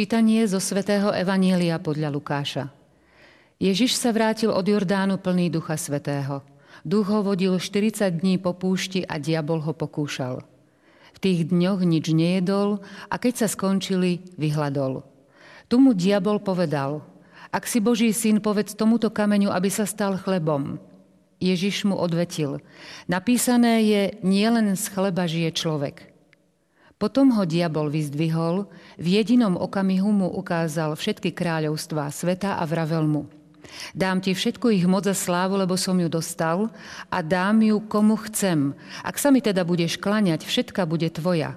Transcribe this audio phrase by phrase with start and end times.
[0.00, 2.72] Čítanie zo svätého Evanília podľa Lukáša.
[3.60, 6.40] Ježiš sa vrátil od Jordánu plný Ducha Svetého.
[6.88, 10.40] Duch ho vodil 40 dní po púšti a diabol ho pokúšal.
[11.12, 12.80] V tých dňoch nič nejedol
[13.12, 15.04] a keď sa skončili, vyhľadol.
[15.68, 17.04] Tu mu diabol povedal,
[17.52, 20.80] ak si Boží syn, povedz tomuto kameňu, aby sa stal chlebom.
[21.44, 22.64] Ježiš mu odvetil,
[23.04, 26.09] napísané je, nielen z chleba žije človek,
[27.00, 28.68] potom ho diabol vyzdvihol,
[29.00, 33.24] v jedinom okamihu mu ukázal všetky kráľovstvá sveta a vravel mu.
[33.96, 36.68] Dám ti všetku ich moc a slávu, lebo som ju dostal
[37.08, 38.76] a dám ju komu chcem.
[39.00, 41.56] Ak sa mi teda budeš klaňať, všetka bude tvoja.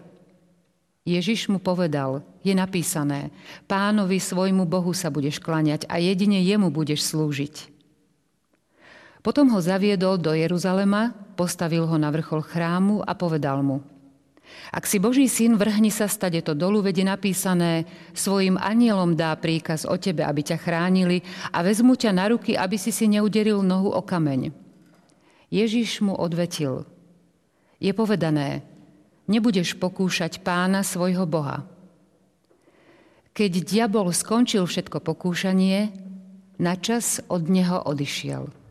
[1.04, 3.28] Ježiš mu povedal, je napísané,
[3.68, 7.68] pánovi svojmu Bohu sa budeš klaňať a jedine jemu budeš slúžiť.
[9.20, 13.84] Potom ho zaviedol do Jeruzalema, postavil ho na vrchol chrámu a povedal mu–
[14.74, 17.86] ak si Boží syn, vrhni sa stade to dolu, vede napísané,
[18.18, 21.22] svojim anielom dá príkaz o tebe, aby ťa chránili
[21.54, 24.50] a vezmu ťa na ruky, aby si si neuderil nohu o kameň.
[25.54, 26.90] Ježiš mu odvetil,
[27.78, 28.66] je povedané,
[29.30, 31.68] nebudeš pokúšať pána svojho Boha.
[33.34, 35.94] Keď diabol skončil všetko pokúšanie,
[36.62, 38.63] na čas od neho odišiel.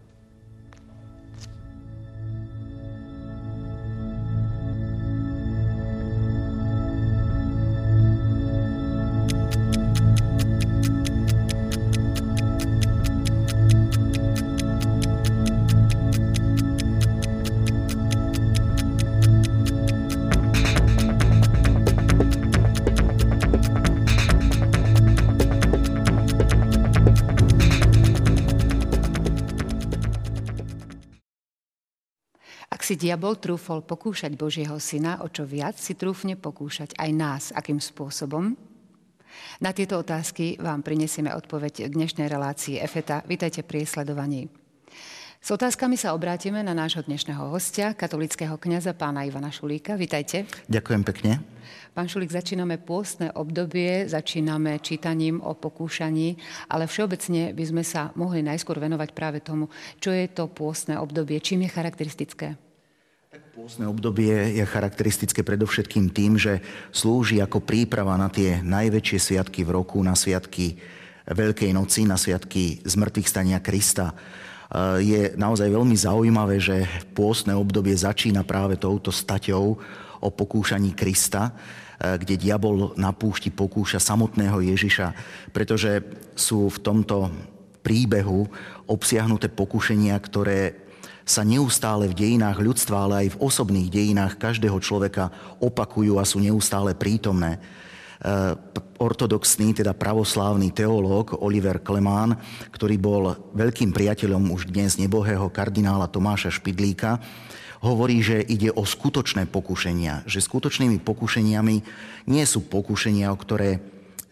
[32.92, 37.80] Si diabol trúfol pokúšať Božieho syna, o čo viac si trúfne pokúšať aj nás, akým
[37.80, 38.52] spôsobom?
[39.64, 43.24] Na tieto otázky vám prinesieme odpoveď dnešnej relácii EFETA.
[43.24, 44.52] Vítajte pri sledovaní.
[45.40, 49.96] S otázkami sa obrátime na nášho dnešného hostia, katolického kňaza pána Ivana Šulíka.
[49.96, 50.44] Vítajte.
[50.68, 51.40] Ďakujem pekne.
[51.96, 56.36] Pán Šulík, začíname pôstne obdobie, začíname čítaním o pokúšaní,
[56.68, 61.40] ale všeobecne by sme sa mohli najskôr venovať práve tomu, čo je to pôstne obdobie,
[61.40, 62.60] čím je charakteristické.
[63.32, 66.60] Pôstne obdobie je charakteristické predovšetkým tým, že
[66.92, 70.76] slúži ako príprava na tie najväčšie sviatky v roku, na sviatky
[71.24, 74.12] Veľkej noci, na sviatky zmrtvých stania Krista.
[74.12, 74.14] E,
[75.00, 76.84] je naozaj veľmi zaujímavé, že
[77.16, 79.80] pôstne obdobie začína práve touto staťou
[80.20, 81.56] o pokúšaní Krista,
[81.96, 85.16] e, kde diabol na púšti pokúša samotného Ježiša,
[85.56, 86.04] pretože
[86.36, 87.32] sú v tomto
[87.80, 88.44] príbehu
[88.84, 90.81] obsiahnuté pokušenia, ktoré
[91.22, 95.30] sa neustále v dejinách ľudstva, ale aj v osobných dejinách každého človeka
[95.62, 97.58] opakujú a sú neustále prítomné.
[97.58, 97.60] E,
[98.98, 102.38] ortodoxný, teda pravoslávny teológ Oliver Klemán,
[102.70, 107.18] ktorý bol veľkým priateľom už dnes nebohého kardinála Tomáša Špidlíka,
[107.82, 111.76] hovorí, že ide o skutočné pokušenia, že skutočnými pokušeniami
[112.30, 113.82] nie sú pokušenia, o ktoré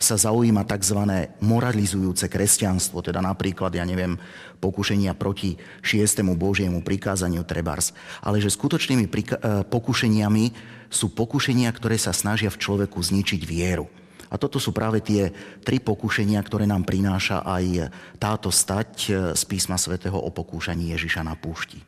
[0.01, 0.97] sa zaujíma tzv.
[1.45, 4.17] moralizujúce kresťanstvo, teda napríklad, ja neviem,
[4.57, 7.93] pokušenia proti šiestému Božiemu prikázaniu trebars,
[8.25, 10.45] ale že skutočnými prika- e, pokušeniami
[10.89, 13.93] sú pokušenia, ktoré sa snažia v človeku zničiť vieru.
[14.33, 19.43] A toto sú práve tie tri pokušenia, ktoré nám prináša aj táto stať e, z
[19.45, 21.85] písma svätého o pokúšaní Ježiša na púšti.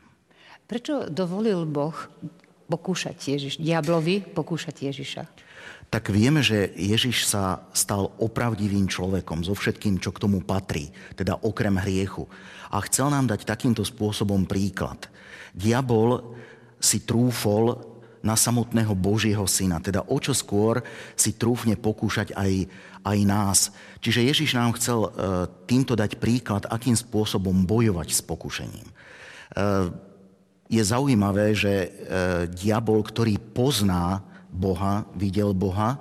[0.69, 1.97] Prečo dovolil Boh
[2.69, 5.23] pokúšať Ježiš, diablovi pokúšať Ježiša?
[5.93, 11.37] Tak vieme, že Ježiš sa stal opravdivým človekom so všetkým, čo k tomu patrí, teda
[11.45, 12.25] okrem hriechu.
[12.73, 15.13] A chcel nám dať takýmto spôsobom príklad.
[15.53, 16.33] Diabol
[16.81, 17.77] si trúfol
[18.25, 20.81] na samotného Božieho syna, teda o čo skôr
[21.13, 22.53] si trúfne pokúšať aj,
[23.05, 23.59] aj nás.
[24.01, 25.11] Čiže Ježiš nám chcel e,
[25.69, 28.89] týmto dať príklad, akým spôsobom bojovať s pokušením.
[28.89, 28.95] E,
[30.73, 31.89] je zaujímavé, že e,
[32.49, 35.99] diabol, ktorý pozná Boha, videl Boha,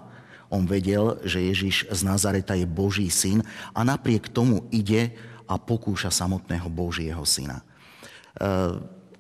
[0.52, 3.40] on vedel, že Ježiš z Nazareta je Boží syn
[3.72, 5.16] a napriek tomu ide
[5.48, 7.64] a pokúša samotného Božieho syna.
[7.64, 7.64] E,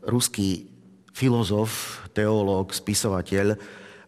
[0.03, 0.67] ruský
[1.15, 3.55] filozof, teológ, spisovateľ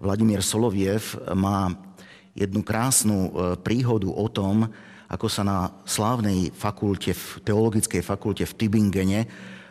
[0.03, 1.71] Vladimír Soloviev má
[2.35, 3.31] jednu krásnu e,
[3.63, 4.67] príhodu o tom,
[5.07, 7.15] ako sa na slávnej fakulte,
[7.47, 9.19] teologickej fakulte v Tübingene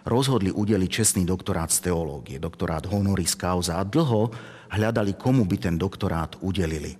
[0.06, 3.78] rozhodli udeliť čestný doktorát z teológie, doktorát honoris causa.
[3.78, 4.30] A dlho
[4.72, 6.96] hľadali, komu by ten doktorát udelili.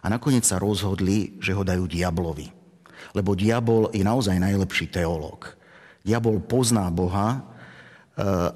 [0.00, 2.48] A nakoniec sa rozhodli, že ho dajú diablovi.
[3.12, 5.52] Lebo diabol je naozaj najlepší teológ.
[6.00, 7.40] Diabol pozná Boha, e,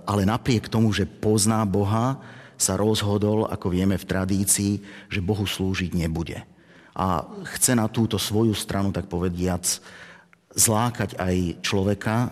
[0.09, 2.17] ale napriek tomu, že pozná Boha,
[2.55, 4.73] sa rozhodol, ako vieme v tradícii,
[5.11, 6.41] že Bohu slúžiť nebude.
[6.95, 7.27] a
[7.59, 9.67] chce na túto svoju stranu, tak povediac,
[10.55, 12.31] zlákať aj človeka,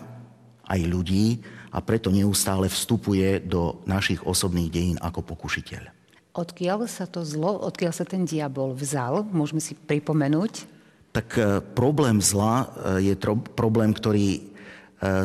[0.63, 1.43] aj ľudí
[1.75, 6.02] a preto neustále vstupuje do našich osobných dejín ako pokušiteľ.
[6.33, 10.65] Odkiaľ sa to zlo, odkiaľ sa ten diabol vzal, môžeme si pripomenúť?
[11.13, 11.41] Tak e,
[11.77, 12.65] problém zla
[12.97, 14.41] e, je tro, problém, ktorý e,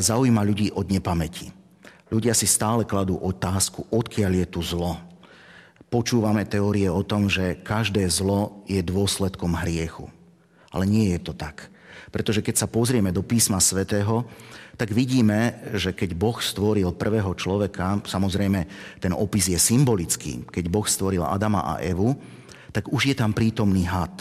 [0.04, 1.48] zaujíma ľudí od nepamäti.
[2.12, 5.00] Ľudia si stále kladú otázku, odkiaľ je tu zlo
[5.88, 10.08] počúvame teórie o tom, že každé zlo je dôsledkom hriechu.
[10.68, 11.72] Ale nie je to tak.
[12.12, 14.24] Pretože keď sa pozrieme do písma svätého,
[14.78, 18.60] tak vidíme, že keď Boh stvoril prvého človeka, samozrejme
[19.02, 22.14] ten opis je symbolický, keď Boh stvoril Adama a Evu,
[22.70, 24.14] tak už je tam prítomný had.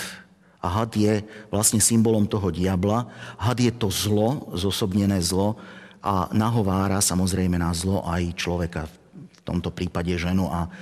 [0.57, 1.21] A had je
[1.54, 3.06] vlastne symbolom toho diabla.
[3.38, 5.62] Had je to zlo, zosobnené zlo
[6.01, 10.74] a nahovára samozrejme na zlo aj človeka, v tomto prípade ženu a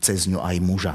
[0.00, 0.94] cez ňu aj muža.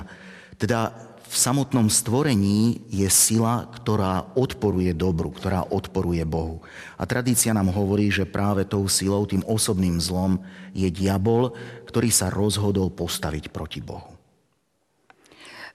[0.57, 0.89] Teda
[1.33, 6.61] v samotnom stvorení je sila, ktorá odporuje dobru, ktorá odporuje Bohu.
[6.93, 10.37] A tradícia nám hovorí, že práve tou silou, tým osobným zlom
[10.77, 11.57] je diabol,
[11.89, 14.13] ktorý sa rozhodol postaviť proti Bohu.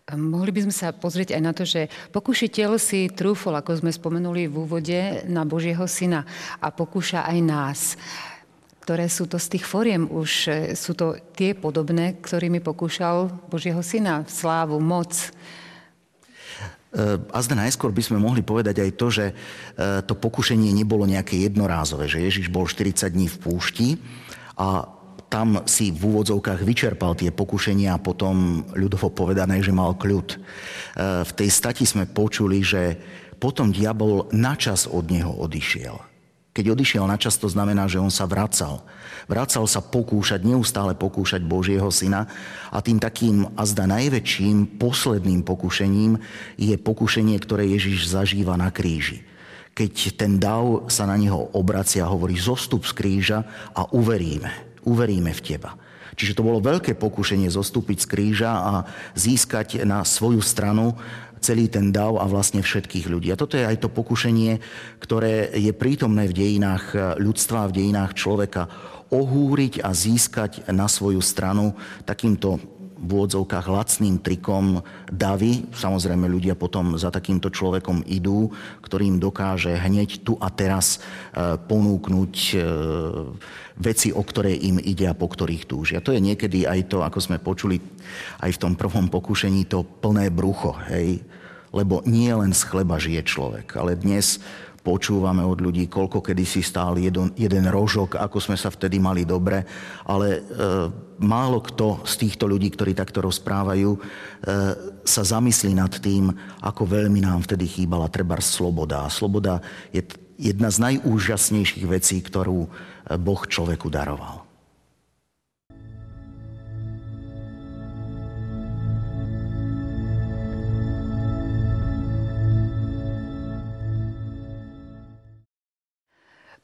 [0.08, 4.46] Mohli by sme sa pozrieť aj na to, že pokušiteľ si trúfol, ako sme spomenuli
[4.46, 6.22] v úvode, na Božieho syna
[6.62, 7.80] a pokúša aj nás
[8.88, 13.84] ktoré sú to z tých foriem už, e, sú to tie podobné, ktorými pokúšal Božieho
[13.84, 15.12] syna, slávu, moc.
[15.12, 15.28] E,
[17.20, 19.34] a zde najskôr by sme mohli povedať aj to, že e,
[20.08, 23.88] to pokušenie nebolo nejaké jednorázové, že Ježiš bol 40 dní v púšti
[24.56, 24.88] a
[25.28, 30.40] tam si v úvodzovkách vyčerpal tie pokušenia a potom ľudovo povedané, že mal kľud.
[31.28, 32.96] V tej stati sme počuli, že
[33.36, 36.07] potom diabol načas od neho odišiel.
[36.58, 38.82] Keď odišiel na čas, to znamená, že on sa vracal.
[39.30, 42.26] Vracal sa pokúšať, neustále pokúšať Božieho syna
[42.74, 46.18] a tým takým azda najväčším, posledným pokušením
[46.58, 49.22] je pokušenie, ktoré Ježiš zažíva na kríži.
[49.70, 55.30] Keď ten dav sa na neho obracia a hovorí zostup z kríža a uveríme, uveríme
[55.30, 55.78] v teba.
[56.18, 58.72] Čiže to bolo veľké pokušenie zostúpiť z kríža a
[59.14, 60.98] získať na svoju stranu
[61.40, 63.28] celý ten dav a vlastne všetkých ľudí.
[63.32, 64.60] A toto je aj to pokušenie,
[65.02, 68.68] ktoré je prítomné v dejinách ľudstva, v dejinách človeka.
[69.08, 71.72] Ohúriť a získať na svoju stranu
[72.04, 75.70] takýmto v úvodzovkách lacným trikom davy.
[75.70, 78.50] Samozrejme, ľudia potom za takýmto človekom idú,
[78.82, 82.56] ktorým dokáže hneď tu a teraz e, ponúknuť e,
[83.78, 86.02] veci, o ktoré im ide a po ktorých túžia.
[86.02, 87.78] To je niekedy aj to, ako sme počuli
[88.42, 90.74] aj v tom prvom pokušení, to plné brucho.
[90.90, 91.22] Hej?
[91.70, 94.42] Lebo nie len z chleba žije človek, ale dnes
[94.82, 99.28] počúvame od ľudí, koľko kedy si stál jeden, jeden rožok, ako sme sa vtedy mali
[99.28, 99.62] dobre,
[100.08, 100.40] ale e,
[101.20, 104.00] málo kto z týchto ľudí, ktorí takto rozprávajú, e,
[105.04, 106.32] sa zamyslí nad tým,
[106.64, 109.04] ako veľmi nám vtedy chýbala treba sloboda.
[109.04, 109.60] A sloboda
[109.92, 110.02] je
[110.40, 112.70] jedna z najúžasnejších vecí, ktorú
[113.18, 114.47] Boh človeku daroval.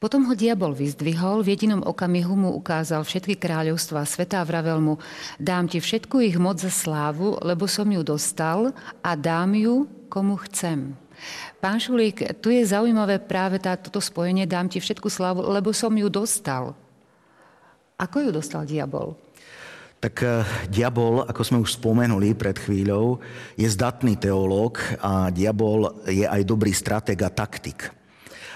[0.05, 5.01] Potom ho diabol vyzdvihol, v jedinom okamihu mu ukázal všetky kráľovstvá sveta a vravel mu,
[5.41, 8.69] dám ti všetku ich moc za slávu, lebo som ju dostal
[9.01, 10.93] a dám ju, komu chcem.
[11.57, 15.89] Pán Šulík, tu je zaujímavé práve tá, toto spojenie, dám ti všetku slávu, lebo som
[15.97, 16.77] ju dostal.
[17.97, 19.17] Ako ju dostal diabol?
[20.05, 23.25] Tak uh, diabol, ako sme už spomenuli pred chvíľou,
[23.57, 28.04] je zdatný teológ a diabol je aj dobrý stratég a taktik.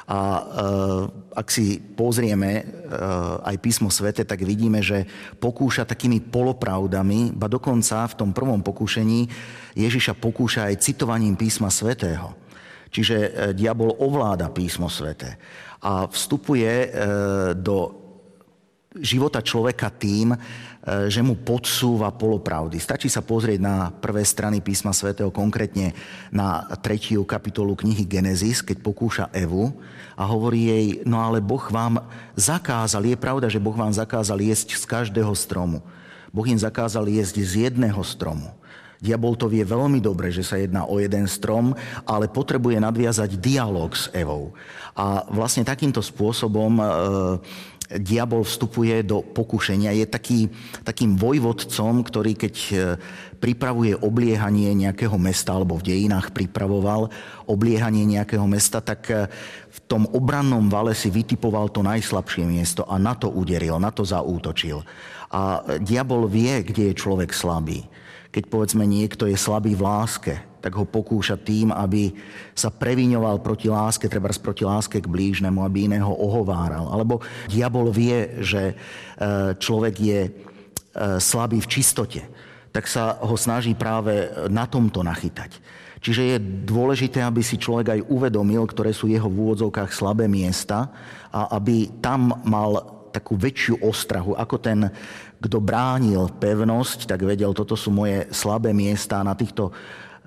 [0.09, 1.05] A uh,
[1.37, 5.05] ak si pozrieme uh, aj písmo svete, tak vidíme, že
[5.37, 9.29] pokúša takými polopravdami, ba dokonca v tom prvom pokúšení
[9.77, 12.33] Ježiša pokúša aj citovaním písma svetého.
[12.89, 15.37] Čiže uh, diabol ovláda písmo svete
[15.79, 16.91] a vstupuje
[17.55, 18.08] do
[18.99, 20.35] života človeka tým,
[21.11, 22.79] že mu podsúva polopravdy.
[22.79, 25.91] Stačí sa pozrieť na prvé strany písma svätého, konkrétne
[26.31, 29.75] na tretiu kapitolu knihy Genesis, keď pokúša Evu,
[30.19, 32.03] a hovorí jej, no ale Boh vám
[32.35, 35.79] zakázal, je pravda, že Boh vám zakázal jesť z každého stromu.
[36.35, 38.51] Boh im zakázal jesť z jedného stromu.
[38.99, 41.71] Diabol to vie veľmi dobre, že sa jedná o jeden strom,
[42.03, 44.51] ale potrebuje nadviazať dialog s Evou.
[44.91, 46.85] A vlastne takýmto spôsobom e,
[47.89, 49.97] diabol vstupuje do pokušenia.
[49.97, 50.39] Je taký,
[50.85, 52.73] takým vojvodcom, ktorý keď e,
[53.41, 57.09] pripravuje obliehanie nejakého mesta, alebo v dejinách pripravoval
[57.49, 59.25] obliehanie nejakého mesta, tak e,
[59.73, 64.05] v tom obrannom vale si vytipoval to najslabšie miesto a na to uderil, na to
[64.05, 64.85] zaútočil.
[65.33, 67.89] A diabol vie, kde je človek slabý.
[68.29, 72.11] Keď povedzme niekto je slabý v láske, tak ho pokúša tým, aby
[72.51, 76.91] sa previňoval proti láske, treba proti láske k blížnemu, aby iného ohováral.
[76.91, 78.75] Alebo diabol vie, že e,
[79.55, 80.31] človek je e,
[81.19, 82.21] slabý v čistote,
[82.69, 85.57] tak sa ho snaží práve na tomto nachytať.
[85.99, 90.87] Čiže je dôležité, aby si človek aj uvedomil, ktoré sú jeho v úvodzovkách slabé miesta
[91.27, 94.79] a aby tam mal takú väčšiu ostrahu, ako ten,
[95.41, 99.73] kto bránil pevnosť, tak vedel, toto sú moje slabé miesta na týchto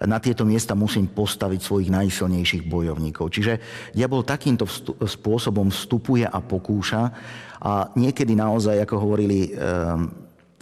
[0.07, 3.31] na tieto miesta musím postaviť svojich najsilnejších bojovníkov.
[3.31, 3.53] Čiže
[3.95, 4.67] diabol takýmto
[5.03, 7.03] spôsobom vstupuje a pokúša
[7.63, 9.57] a niekedy naozaj, ako hovorili eh,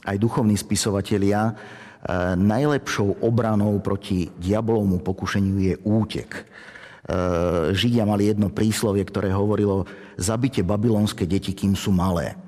[0.04, 1.56] aj duchovní spisovatelia,
[2.00, 6.32] Eh, najlepšou obranou proti diabolovmu pokušeniu je útek.
[6.32, 9.84] Eh, Židia mali jedno príslovie, ktoré hovorilo
[10.16, 12.40] zabite babylonské deti, kým sú malé.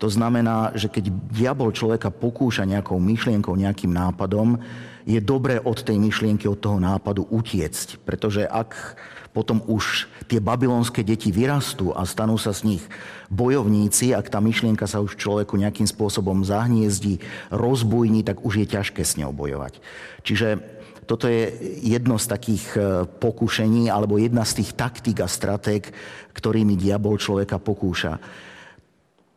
[0.00, 4.58] To znamená, že keď diabol človeka pokúša nejakou myšlienkou, nejakým nápadom,
[5.02, 8.02] je dobré od tej myšlienky, od toho nápadu utiecť.
[8.06, 8.98] Pretože ak
[9.32, 12.84] potom už tie babylonské deti vyrastú a stanú sa z nich
[13.32, 17.18] bojovníci, ak tá myšlienka sa už človeku nejakým spôsobom zahniezdí,
[17.48, 19.80] rozbujní, tak už je ťažké s ňou bojovať.
[20.22, 20.60] Čiže
[21.08, 21.50] toto je
[21.82, 25.90] jedno z takých e, pokušení alebo jedna z tých taktík a stratég,
[26.30, 28.22] ktorými diabol človeka pokúša.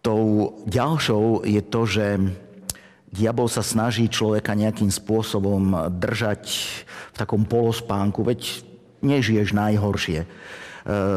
[0.06, 2.06] Tou ďalšou je to, že
[3.10, 6.46] diabol sa snaží človeka nejakým spôsobom držať
[7.10, 8.62] v takom polospánku, veď
[9.02, 10.20] nežiješ najhoršie.
[10.22, 10.28] E,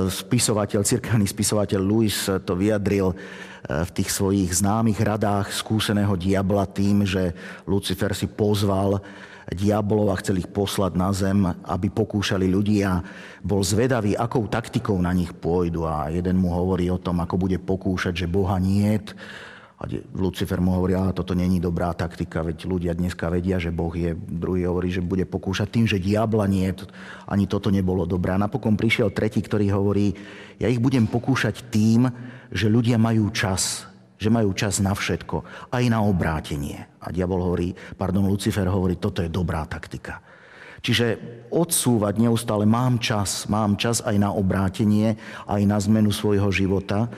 [0.09, 2.16] spisovateľ, cirkevný spisovateľ Louis
[2.49, 3.16] to vyjadril e,
[3.85, 7.37] v tých svojich známych radách skúseného diabla tým, že
[7.68, 9.04] Lucifer si pozval
[9.52, 13.00] diabolov a chcel ich poslať na zem, aby pokúšali ľudí a
[13.40, 15.88] bol zvedavý, akou taktikou na nich pôjdu.
[15.88, 19.16] A jeden mu hovorí o tom, ako bude pokúšať, že Boha niet,
[19.78, 19.86] a
[20.18, 24.10] Lucifer mu hovorí, a toto není dobrá taktika, veď ľudia dneska vedia, že Boh je.
[24.18, 26.66] Druhý hovorí, že bude pokúšať tým, že diabla nie,
[27.30, 28.34] ani toto nebolo dobré.
[28.34, 30.18] A napokon prišiel tretí, ktorý hovorí,
[30.58, 32.10] ja ich budem pokúšať tým,
[32.50, 33.86] že ľudia majú čas,
[34.18, 36.84] že majú čas na všetko, aj na obrátenie.
[36.98, 40.18] A diabol hovorí, pardon, Lucifer hovorí, toto je dobrá taktika.
[40.82, 41.18] Čiže
[41.50, 47.10] odsúvať neustále, mám čas, mám čas aj na obrátenie, aj na zmenu svojho života.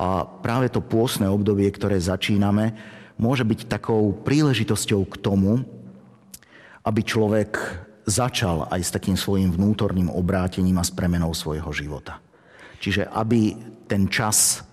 [0.00, 2.72] A práve to pôsne obdobie, ktoré začíname,
[3.20, 5.60] môže byť takou príležitosťou k tomu,
[6.82, 7.60] aby človek
[8.08, 12.18] začal aj s takým svojim vnútorným obrátením a s premenou svojho života.
[12.82, 13.54] Čiže aby
[13.86, 14.66] ten čas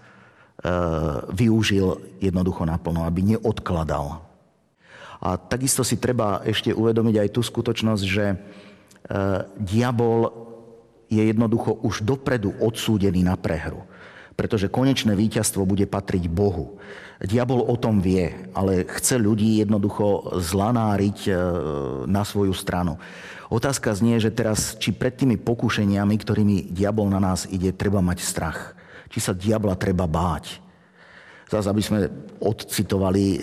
[1.32, 4.20] využil jednoducho naplno, aby neodkladal.
[5.20, 8.38] A takisto si treba ešte uvedomiť aj tú skutočnosť, že e,
[9.60, 10.32] diabol
[11.12, 13.84] je jednoducho už dopredu odsúdený na prehru
[14.40, 16.80] pretože konečné víťazstvo bude patriť Bohu.
[17.20, 21.32] Diabol o tom vie, ale chce ľudí jednoducho zlanáriť e,
[22.08, 22.96] na svoju stranu.
[23.52, 28.24] Otázka znie, že teraz, či pred tými pokušeniami, ktorými diabol na nás ide, treba mať
[28.24, 28.79] strach.
[29.10, 30.62] Či sa diabla treba báť.
[31.50, 32.06] Zas, aby sme
[32.46, 33.40] odcitovali e,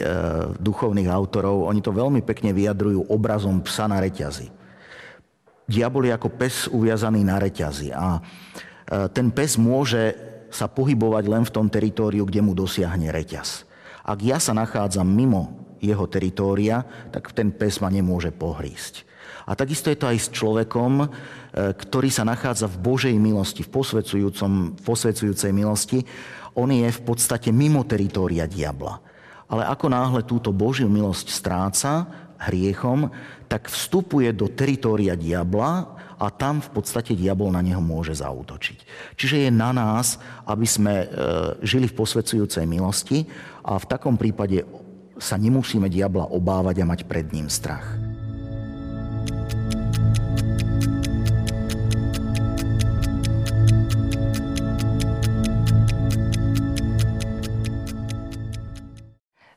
[0.63, 4.47] duchovných autorov, oni to veľmi pekne vyjadrujú obrazom psa na reťazi.
[5.67, 8.21] Diabol je ako pes uviazaný na reťazi a e,
[9.11, 10.15] ten pes môže
[10.55, 13.67] sa pohybovať len v tom teritóriu, kde mu dosiahne reťaz.
[14.07, 19.03] Ak ja sa nachádzam mimo jeho teritória, tak ten pes ma nemôže pohrísť.
[19.47, 21.07] A takisto je to aj s človekom, e,
[21.79, 23.71] ktorý sa nachádza v Božej milosti, v
[24.83, 26.03] posvedzujúcej milosti.
[26.59, 28.99] On je v podstate mimo teritória diabla.
[29.47, 32.11] Ale ako náhle túto Božiu milosť stráca
[32.43, 33.09] hriechom,
[33.47, 38.79] tak vstupuje do teritória diabla a tam v podstate diabol na neho môže zautočiť.
[39.15, 41.07] Čiže je na nás, aby sme e,
[41.63, 43.29] žili v posvedzujúcej milosti
[43.63, 44.67] a v takom prípade
[45.17, 48.06] sa nemusíme diabla obávať a mať pred ním strach.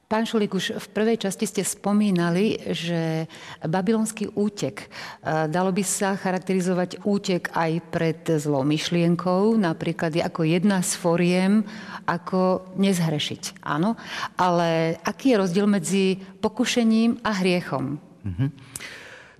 [0.09, 3.29] Pán Šulík, už v prvej časti ste spomínali, že
[3.61, 4.89] babylonský útek,
[5.21, 11.61] e, dalo by sa charakterizovať útek aj pred zlou myšlienkou, napríklad ako jedna z foriem,
[12.09, 13.61] ako nezhrešiť.
[13.61, 14.01] Áno,
[14.33, 18.01] ale aký je rozdiel medzi pokušením a hriechom?
[18.25, 18.49] Mm-hmm.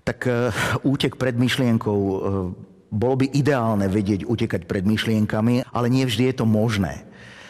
[0.06, 0.54] Tak uh,
[0.86, 2.20] útek pred myšlienkou uh,
[2.94, 7.09] bolo by ideálne vedieť utekať pred myšlienkami, ale nie vždy je to možné.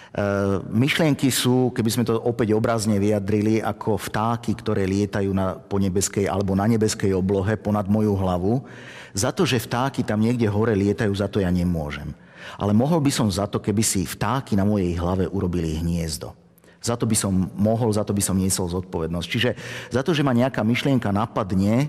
[0.09, 0.21] E,
[0.65, 6.25] myšlienky sú, keby sme to opäť obrazne vyjadrili, ako vtáky, ktoré lietajú na, po nebeskej
[6.25, 8.65] alebo na nebeskej oblohe ponad moju hlavu.
[9.13, 12.09] Za to, že vtáky tam niekde hore lietajú, za to ja nemôžem.
[12.57, 16.33] Ale mohol by som za to, keby si vtáky na mojej hlave urobili hniezdo.
[16.79, 19.27] Za to by som mohol, za to by som niesol zodpovednosť.
[19.27, 19.51] Čiže
[19.91, 21.87] za to, že ma nejaká myšlienka napadne, e,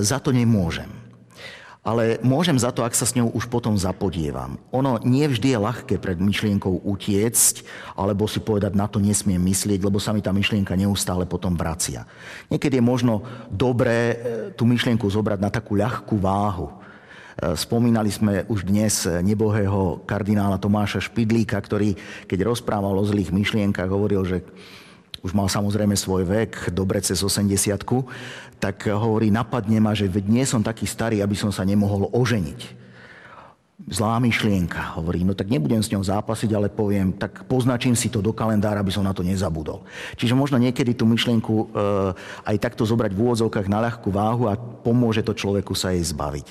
[0.00, 1.05] za to nemôžem.
[1.86, 4.58] Ale môžem za to, ak sa s ňou už potom zapodievam.
[4.74, 7.62] Ono nie vždy je ľahké pred myšlienkou utiecť,
[7.94, 12.02] alebo si povedať, na to nesmiem myslieť, lebo sa mi tá myšlienka neustále potom vracia.
[12.50, 14.16] Niekedy je možno dobré e,
[14.58, 16.74] tú myšlienku zobrať na takú ľahkú váhu.
[16.74, 16.74] E,
[17.54, 21.94] spomínali sme už dnes nebohého kardinála Tomáša Špidlíka, ktorý,
[22.26, 24.42] keď rozprával o zlých myšlienkach, hovoril, že
[25.26, 27.82] už mal samozrejme svoj vek, dobre cez 80
[28.56, 32.86] tak hovorí, napadne ma, že nie som taký starý, aby som sa nemohol oženiť.
[33.76, 34.96] Zlá myšlienka.
[34.96, 38.80] Hovorí, no tak nebudem s ňou zápasiť, ale poviem, tak poznačím si to do kalendára,
[38.80, 39.84] aby som na to nezabudol.
[40.16, 41.64] Čiže možno niekedy tú myšlienku e,
[42.48, 46.48] aj takto zobrať v úvodzovkách na ľahkú váhu a pomôže to človeku sa jej zbaviť.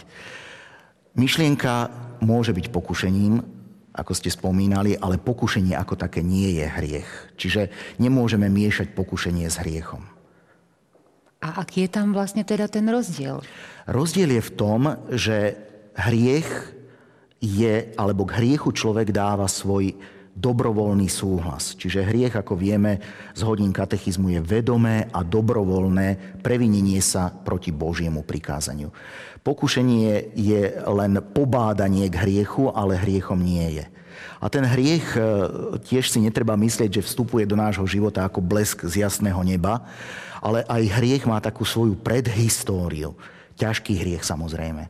[1.17, 1.89] Myšlienka
[2.21, 3.54] môže byť pokušením,
[3.95, 7.11] ako ste spomínali, ale pokušenie ako také nie je hriech.
[7.39, 10.03] Čiže nemôžeme miešať pokušenie s hriechom.
[11.39, 13.39] A aký je tam vlastne teda ten rozdiel?
[13.87, 14.81] Rozdiel je v tom,
[15.13, 15.55] že
[15.95, 16.75] hriech
[17.39, 19.95] je, alebo k hriechu človek dáva svoj
[20.35, 21.79] dobrovoľný súhlas.
[21.79, 22.99] Čiže hriech, ako vieme
[23.31, 28.91] z hodín katechizmu, je vedomé a dobrovoľné previnenie sa proti Božiemu prikázaniu.
[29.45, 33.85] Pokušenie je len pobádanie k hriechu, ale hriechom nie je.
[34.41, 35.21] A ten hriech e,
[35.85, 39.85] tiež si netreba myslieť, že vstupuje do nášho života ako blesk z jasného neba,
[40.41, 43.13] ale aj hriech má takú svoju predhistóriu.
[43.61, 44.89] Ťažký hriech samozrejme.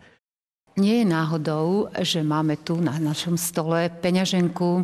[0.76, 4.84] Nie je náhodou, že máme tu na našom stole peňaženku,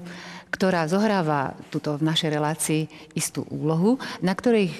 [0.51, 2.81] ktorá zohráva tuto v našej relácii
[3.15, 4.75] istú úlohu, na ktorej e,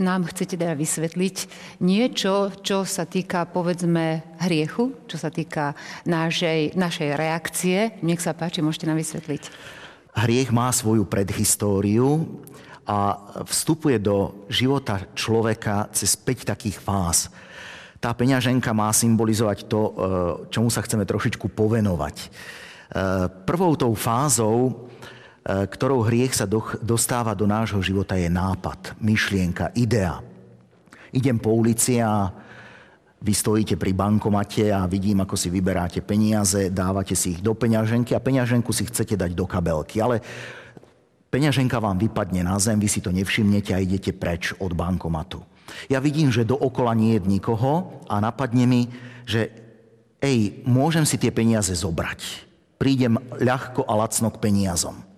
[0.00, 1.36] nám chcete teda vysvetliť
[1.84, 5.76] niečo, čo sa týka, povedzme, hriechu, čo sa týka
[6.08, 8.00] našej, našej reakcie.
[8.00, 9.42] Nech sa páči, môžete nám vysvetliť.
[10.16, 12.26] Hriech má svoju predhistóriu
[12.88, 13.14] a
[13.46, 17.30] vstupuje do života človeka cez 5 takých fáz.
[18.00, 19.92] Tá peňaženka má symbolizovať to, e,
[20.48, 22.16] čomu sa chceme trošičku povenovať.
[22.16, 22.26] E,
[23.44, 24.88] prvou tou fázou
[25.44, 26.44] ktorou hriech sa
[26.84, 30.20] dostáva do nášho života, je nápad, myšlienka, idea.
[31.10, 32.30] Idem po ulici a
[33.20, 38.16] vy stojíte pri bankomate a vidím, ako si vyberáte peniaze, dávate si ich do peňaženky
[38.16, 40.00] a peňaženku si chcete dať do kabelky.
[40.00, 40.24] Ale
[41.28, 45.44] peňaženka vám vypadne na zem, vy si to nevšimnete a idete preč od bankomatu.
[45.92, 48.88] Ja vidím, že dookola nie je nikoho a napadne mi,
[49.28, 49.52] že
[50.20, 52.48] ej, môžem si tie peniaze zobrať.
[52.80, 55.09] Prídem ľahko a lacno k peniazom.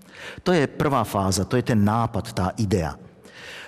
[0.42, 2.98] To je prvá fáza, to je ten nápad, tá idea.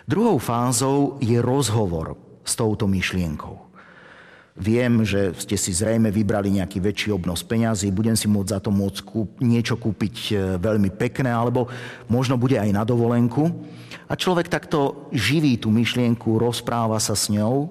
[0.05, 3.65] Druhou fázou je rozhovor s touto myšlienkou.
[4.55, 8.71] Viem, že ste si zrejme vybrali nejaký väčší obnos peňazí, budem si môcť za to
[8.71, 11.67] môcť kúp, niečo kúpiť e, veľmi pekné, alebo
[12.07, 13.51] možno bude aj na dovolenku.
[14.07, 17.67] A človek takto živí tú myšlienku, rozpráva sa s ňou.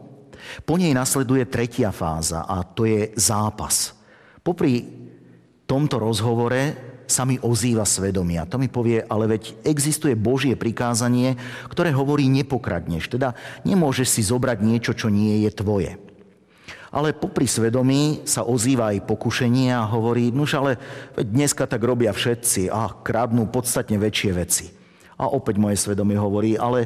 [0.68, 3.96] Po nej nasleduje tretia fáza a to je zápas.
[4.44, 4.84] Popri
[5.64, 8.48] tomto rozhovore sa mi ozýva svedomia.
[8.48, 11.36] To mi povie, ale veď existuje Božie prikázanie,
[11.68, 13.12] ktoré hovorí nepokradneš.
[13.12, 13.36] Teda
[13.68, 15.92] nemôžeš si zobrať niečo, čo nie je tvoje.
[16.94, 20.78] Ale popri svedomí sa ozýva aj pokušenie a hovorí, nuž ale
[21.18, 24.70] veď dneska tak robia všetci a kradnú podstatne väčšie veci.
[25.18, 26.86] A opäť moje svedomie hovorí, ale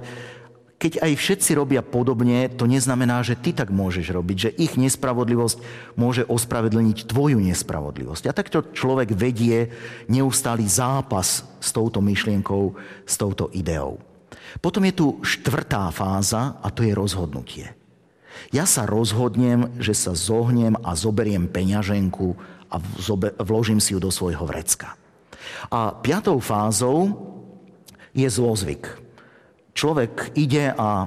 [0.77, 5.57] keď aj všetci robia podobne, to neznamená, že ty tak môžeš robiť, že ich nespravodlivosť
[5.97, 8.29] môže ospravedlniť tvoju nespravodlivosť.
[8.29, 9.73] A takto človek vedie
[10.05, 12.77] neustály zápas s touto myšlienkou,
[13.09, 13.97] s touto ideou.
[14.61, 17.73] Potom je tu štvrtá fáza a to je rozhodnutie.
[18.53, 22.37] Ja sa rozhodnem, že sa zohnem a zoberiem peňaženku
[22.69, 22.77] a
[23.41, 24.93] vložím si ju do svojho vrecka.
[25.73, 27.17] A piatou fázou
[28.13, 29.06] je zlozvyk.
[29.77, 31.05] Človek ide a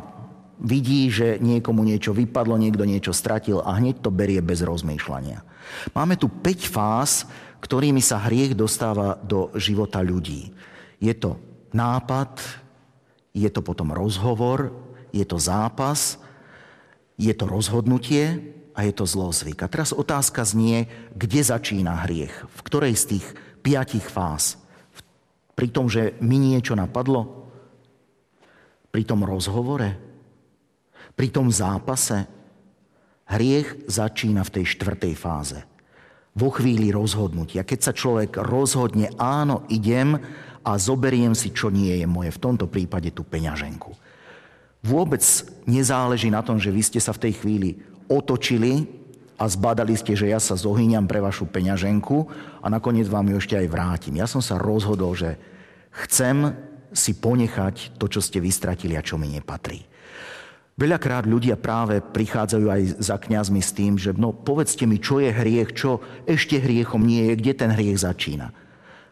[0.62, 5.42] vidí, že niekomu niečo vypadlo, niekto niečo stratil a hneď to berie bez rozmýšľania.
[5.90, 7.26] Máme tu 5 fáz,
[7.59, 10.54] ktorými sa hriech dostáva do života ľudí.
[11.02, 11.35] Je to
[11.74, 12.38] nápad,
[13.35, 14.70] je to potom rozhovor,
[15.11, 16.22] je to zápas,
[17.18, 19.66] je to rozhodnutie a je to zlozvyk.
[19.66, 20.87] A teraz otázka znie,
[21.18, 22.46] kde začína hriech?
[22.46, 23.26] V ktorej z tých
[23.66, 24.62] piatich fáz?
[25.59, 27.39] Pri tom, že mi niečo napadlo?
[28.90, 29.94] Pri tom rozhovore,
[31.14, 32.26] pri tom zápase.
[33.31, 35.59] Hriech začína v tej štvrtej fáze.
[36.35, 37.62] Vo chvíli rozhodnutia.
[37.62, 40.18] Keď sa človek rozhodne, áno, idem
[40.66, 42.35] a zoberiem si, čo nie je moje.
[42.35, 43.94] V tomto prípade tú peňaženku.
[44.83, 45.22] Vôbec
[45.68, 47.70] nezáleží na tom, že vy ste sa v tej chvíli
[48.11, 48.88] otočili
[49.38, 52.26] a zbadali ste, že ja sa zohyňam pre vašu peňaženku
[52.61, 54.18] a nakoniec vám ju ešte aj vrátim.
[54.18, 55.38] Ja som sa rozhodol, že
[56.05, 56.57] chcem
[56.90, 59.90] si ponechať to, čo ste vystratili a čo mi nepatrí.
[60.81, 65.29] Veľakrát ľudia práve prichádzajú aj za kňazmi s tým, že no povedzte mi, čo je
[65.29, 68.48] hriech, čo ešte hriechom nie je, kde ten hriech začína.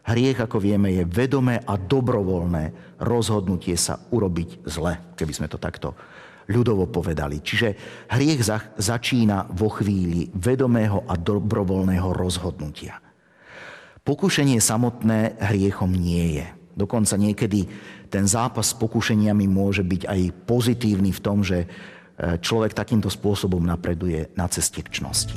[0.08, 5.92] Hriech, ako vieme, je vedomé a dobrovoľné rozhodnutie sa urobiť zle, keby sme to takto
[6.48, 7.44] ľudovo povedali.
[7.44, 7.68] Čiže
[8.16, 8.40] hriech
[8.80, 12.96] začína vo chvíli vedomého a dobrovoľného rozhodnutia.
[14.08, 16.57] Pokušenie samotné hriechom nie je.
[16.78, 17.66] Dokonca niekedy
[18.06, 21.68] ten zápas s pokušeniami môže byť aj pozitívny v tom, že e,
[22.38, 25.34] človek takýmto spôsobom napreduje na ceste k čnosti.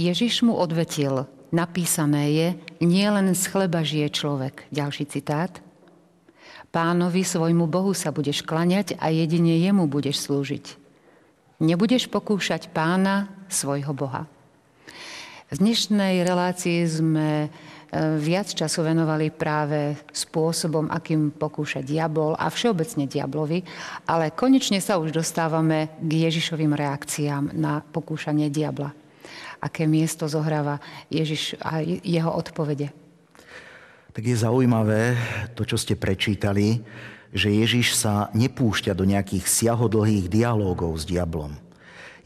[0.00, 2.48] Ježiš mu odvetil, napísané je,
[2.80, 4.64] nie len z chleba žije človek.
[4.72, 5.60] Ďalší citát.
[6.70, 10.78] Pánovi svojmu Bohu sa budeš klaňať a jedine jemu budeš slúžiť.
[11.58, 14.30] Nebudeš pokúšať pána svojho Boha.
[15.50, 17.48] V dnešnej relácii sme e,
[18.22, 23.66] viac času venovali práve spôsobom, akým pokúša diabol a všeobecne diablovi,
[24.06, 28.94] ale konečne sa už dostávame k Ježišovým reakciám na pokúšanie diabla.
[29.58, 30.78] Aké miesto zohráva
[31.10, 33.09] Ježiš a jeho odpovede?
[34.10, 35.14] Tak je zaujímavé
[35.54, 36.82] to, čo ste prečítali,
[37.30, 41.54] že Ježiš sa nepúšťa do nejakých siahodlhých dialógov s diablom.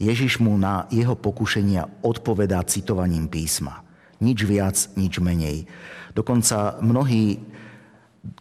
[0.01, 3.85] Ježiš mu na jeho pokušenia odpovedá citovaním písma.
[4.19, 5.69] Nič viac, nič menej.
[6.11, 7.39] Dokonca mnohí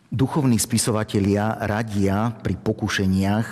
[0.09, 3.49] duchovní spisovatelia radia pri pokušeniach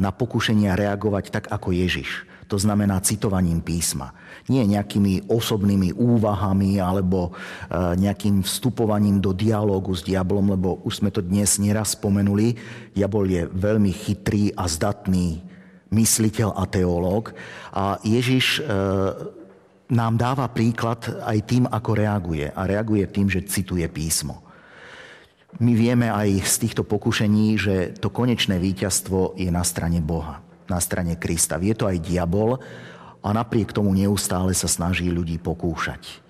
[0.00, 2.24] na pokušenia reagovať tak ako Ježiš.
[2.48, 4.12] To znamená citovaním písma
[4.48, 11.08] nie nejakými osobnými úvahami alebo e, nejakým vstupovaním do dialógu s diablom, lebo už sme
[11.08, 12.56] to dnes nieraz spomenuli.
[12.92, 15.40] Diabol je veľmi chytrý a zdatný
[15.88, 17.32] mysliteľ a teológ.
[17.72, 18.62] A Ježiš e,
[19.96, 22.52] nám dáva príklad aj tým, ako reaguje.
[22.52, 24.44] A reaguje tým, že cituje písmo.
[25.62, 30.78] My vieme aj z týchto pokušení, že to konečné víťazstvo je na strane Boha, na
[30.80, 31.60] strane Krista.
[31.60, 32.60] Vie to aj diabol,
[33.24, 36.20] a napriek tomu neustále sa snaží ľudí pokúšať.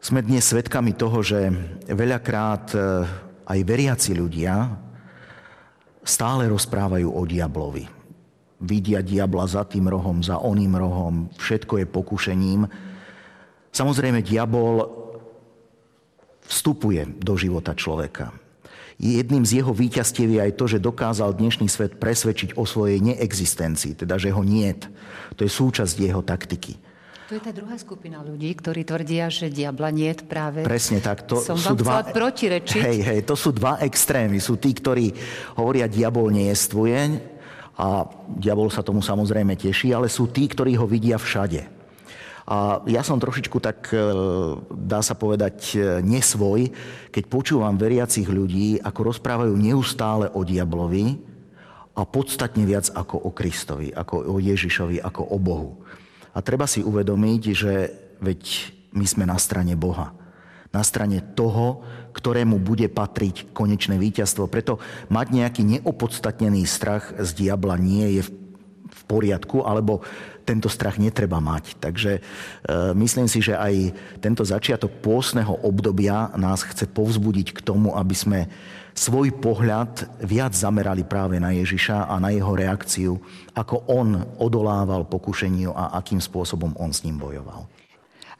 [0.00, 1.48] Sme dnes svedkami toho, že
[1.88, 2.78] veľakrát e,
[3.48, 4.76] aj veriaci ľudia
[6.04, 7.88] stále rozprávajú o diablovi.
[8.60, 12.68] Vidia diabla za tým rohom, za oným rohom, všetko je pokušením.
[13.72, 14.84] Samozrejme, diabol
[16.44, 18.36] vstupuje do života človeka.
[19.00, 23.96] Jedným z jeho víťazstiev je aj to, že dokázal dnešný svet presvedčiť o svojej neexistencii,
[23.96, 24.92] teda že ho niet.
[25.40, 26.76] To je súčasť jeho taktiky.
[27.32, 30.60] To je tá druhá skupina ľudí, ktorí tvrdia, že diabla nie je práve.
[30.68, 31.24] Presne tak.
[31.32, 32.82] To Som sú dva, protirečiť.
[32.84, 34.36] Hej, hej, to sú dva extrémy.
[34.36, 35.16] Sú tí, ktorí
[35.56, 37.00] hovoria, diabol nejestvuje
[37.80, 38.04] a
[38.36, 41.79] diabol sa tomu samozrejme teší, ale sú tí, ktorí ho vidia všade.
[42.48, 44.00] A ja som trošičku tak, e,
[44.72, 46.72] dá sa povedať, e, nesvoj,
[47.12, 51.20] keď počúvam veriacich ľudí, ako rozprávajú neustále o diablovi
[51.94, 55.70] a podstatne viac ako o Kristovi, ako o Ježišovi, ako o Bohu.
[56.32, 57.74] A treba si uvedomiť, že
[58.22, 58.40] veď
[58.94, 60.14] my sme na strane Boha.
[60.70, 61.82] Na strane toho,
[62.14, 64.46] ktorému bude patriť konečné víťazstvo.
[64.46, 64.78] Preto
[65.10, 68.22] mať nejaký neopodstatnený strach z diabla nie je
[68.90, 70.06] v poriadku, alebo
[70.42, 71.76] tento strach netreba mať.
[71.78, 72.20] Takže e,
[72.96, 78.40] myslím si, že aj tento začiatok pôsneho obdobia nás chce povzbudiť k tomu, aby sme
[78.94, 83.12] svoj pohľad viac zamerali práve na Ježiša a na jeho reakciu,
[83.54, 87.64] ako on odolával pokušeniu a akým spôsobom on s ním bojoval.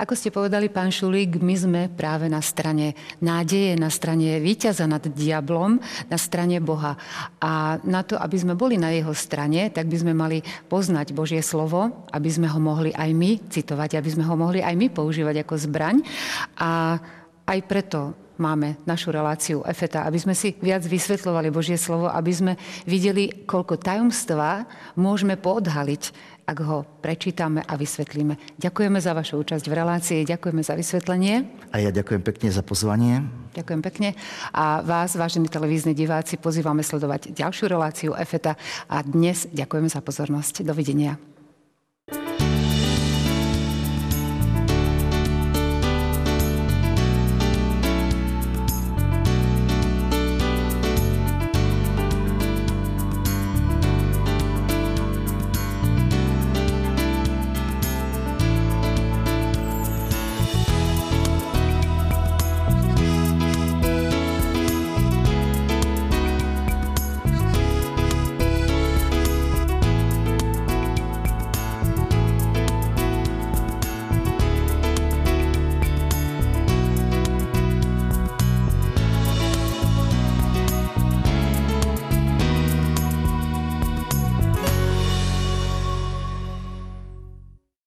[0.00, 5.04] Ako ste povedali, pán Šulík, my sme práve na strane nádeje, na strane víťaza nad
[5.04, 5.76] diablom,
[6.08, 6.96] na strane Boha.
[7.36, 10.40] A na to, aby sme boli na jeho strane, tak by sme mali
[10.72, 14.72] poznať Božie slovo, aby sme ho mohli aj my citovať, aby sme ho mohli aj
[14.72, 16.00] my používať ako zbraň.
[16.56, 16.96] A
[17.44, 22.52] aj preto máme našu reláciu EFETA, aby sme si viac vysvetľovali Božie slovo, aby sme
[22.88, 24.64] videli, koľko tajomstva
[24.96, 28.58] môžeme poodhaliť ak ho prečítame a vysvetlíme.
[28.58, 31.46] Ďakujeme za vašu účasť v relácii, ďakujeme za vysvetlenie.
[31.70, 33.22] A ja ďakujem pekne za pozvanie.
[33.54, 34.18] Ďakujem pekne.
[34.50, 38.58] A vás, vážení televízni diváci, pozývame sledovať ďalšiu reláciu EFETA
[38.90, 40.66] a dnes ďakujeme za pozornosť.
[40.66, 41.39] Dovidenia.